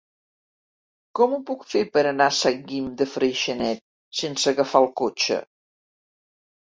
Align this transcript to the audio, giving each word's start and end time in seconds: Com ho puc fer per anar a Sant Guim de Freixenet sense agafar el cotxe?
Com 1.19 1.35
ho 1.35 1.39
puc 1.49 1.65
fer 1.73 1.83
per 1.97 2.03
anar 2.11 2.27
a 2.31 2.35
Sant 2.39 2.63
Guim 2.71 2.87
de 3.01 3.09
Freixenet 3.17 3.85
sense 4.23 4.55
agafar 4.57 4.83
el 4.87 4.93
cotxe? 5.03 5.39